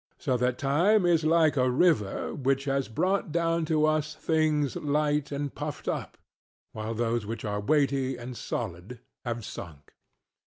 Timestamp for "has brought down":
2.65-3.65